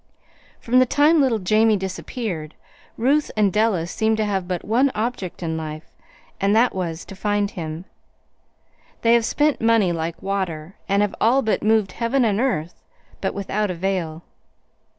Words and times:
"From 0.59 0.79
the 0.79 0.87
time 0.87 1.21
little 1.21 1.37
Jamie 1.37 1.77
disappeared, 1.77 2.55
Ruth 2.97 3.29
and 3.37 3.53
Della 3.53 3.85
seemed 3.85 4.17
to 4.17 4.25
have 4.25 4.47
but 4.47 4.65
one 4.65 4.91
object 4.95 5.43
in 5.43 5.57
life, 5.57 5.91
and 6.39 6.55
that 6.55 6.73
was 6.73 7.05
to 7.05 7.15
find 7.15 7.51
him. 7.51 7.85
They 9.03 9.13
have 9.13 9.25
spent 9.25 9.61
money 9.61 9.91
like 9.91 10.19
water, 10.19 10.75
and 10.89 11.03
have 11.03 11.13
all 11.21 11.43
but 11.43 11.61
moved 11.61 11.91
heaven 11.91 12.25
and 12.25 12.39
earth; 12.39 12.81
but 13.21 13.35
without 13.35 13.69
avail. 13.69 14.23